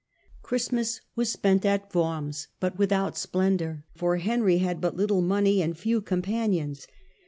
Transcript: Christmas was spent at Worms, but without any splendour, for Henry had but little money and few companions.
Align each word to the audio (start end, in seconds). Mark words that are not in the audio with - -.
Christmas 0.41 0.99
was 1.15 1.31
spent 1.31 1.63
at 1.63 1.93
Worms, 1.93 2.47
but 2.59 2.75
without 2.79 3.13
any 3.13 3.17
splendour, 3.17 3.83
for 3.95 4.17
Henry 4.17 4.57
had 4.57 4.81
but 4.81 4.95
little 4.97 5.21
money 5.21 5.61
and 5.61 5.77
few 5.77 6.01
companions. 6.01 6.87